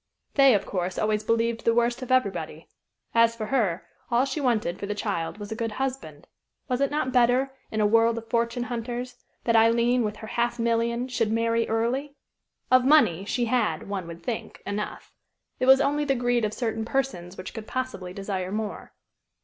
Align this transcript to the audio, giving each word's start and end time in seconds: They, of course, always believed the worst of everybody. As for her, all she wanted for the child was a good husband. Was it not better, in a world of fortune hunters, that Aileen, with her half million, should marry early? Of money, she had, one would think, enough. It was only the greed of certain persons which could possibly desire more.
They, 0.33 0.55
of 0.55 0.65
course, 0.65 0.97
always 0.97 1.23
believed 1.23 1.63
the 1.63 1.75
worst 1.75 2.01
of 2.01 2.11
everybody. 2.11 2.67
As 3.13 3.35
for 3.35 3.45
her, 3.45 3.85
all 4.09 4.25
she 4.25 4.41
wanted 4.41 4.79
for 4.79 4.87
the 4.87 4.95
child 4.95 5.37
was 5.37 5.51
a 5.51 5.55
good 5.55 5.73
husband. 5.73 6.25
Was 6.67 6.81
it 6.81 6.89
not 6.89 7.11
better, 7.11 7.51
in 7.69 7.81
a 7.81 7.85
world 7.85 8.17
of 8.17 8.27
fortune 8.27 8.63
hunters, 8.63 9.23
that 9.43 9.55
Aileen, 9.55 10.01
with 10.03 10.15
her 10.15 10.25
half 10.25 10.57
million, 10.57 11.07
should 11.07 11.31
marry 11.31 11.69
early? 11.69 12.15
Of 12.71 12.83
money, 12.83 13.25
she 13.25 13.45
had, 13.45 13.87
one 13.87 14.07
would 14.07 14.23
think, 14.23 14.63
enough. 14.65 15.13
It 15.59 15.67
was 15.67 15.79
only 15.79 16.03
the 16.03 16.15
greed 16.15 16.45
of 16.45 16.53
certain 16.55 16.83
persons 16.83 17.37
which 17.37 17.53
could 17.53 17.67
possibly 17.67 18.11
desire 18.11 18.51
more. 18.51 18.93